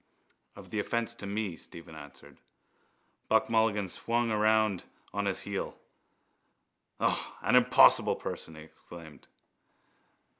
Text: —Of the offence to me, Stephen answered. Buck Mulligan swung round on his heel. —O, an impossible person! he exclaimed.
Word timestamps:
—Of 0.55 0.71
the 0.71 0.79
offence 0.79 1.13
to 1.13 1.27
me, 1.27 1.55
Stephen 1.55 1.93
answered. 1.93 2.39
Buck 3.29 3.51
Mulligan 3.51 3.87
swung 3.87 4.31
round 4.31 4.85
on 5.13 5.27
his 5.27 5.41
heel. 5.41 5.77
—O, 6.99 7.37
an 7.43 7.55
impossible 7.55 8.15
person! 8.15 8.55
he 8.55 8.63
exclaimed. 8.63 9.27